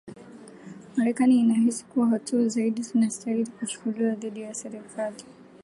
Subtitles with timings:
[0.97, 5.23] marekani inahisi kuwa hatua zaidi zinastahili kuchukuliwa dhidi ya serikali